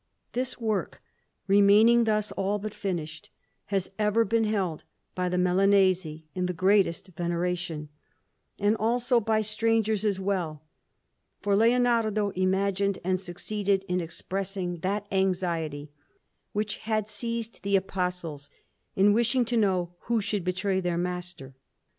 This 0.33 0.59
work, 0.59 0.99
remaining 1.45 2.05
thus 2.05 2.31
all 2.31 2.57
but 2.57 2.73
finished, 2.73 3.29
has 3.65 3.91
ever 3.99 4.25
been 4.25 4.45
held 4.45 4.83
by 5.13 5.29
the 5.29 5.37
Milanese 5.37 6.07
in 6.33 6.47
the 6.47 6.55
greatest 6.57 7.09
veneration, 7.09 7.87
and 8.57 8.75
also 8.77 9.19
by 9.19 9.41
strangers 9.41 10.03
as 10.03 10.19
well; 10.19 10.63
for 11.39 11.55
Leonardo 11.55 12.31
imagined 12.31 12.97
and 13.03 13.19
succeeded 13.19 13.85
in 13.87 14.01
expressing 14.01 14.79
that 14.79 15.05
anxiety 15.11 15.91
which 16.51 16.77
had 16.77 17.07
seized 17.07 17.61
the 17.61 17.75
Apostles 17.75 18.49
in 18.95 19.13
wishing 19.13 19.45
to 19.45 19.55
know 19.55 19.93
who 20.05 20.19
should 20.19 20.43
betray 20.43 20.79
their 20.79 20.97
Master. 20.97 21.53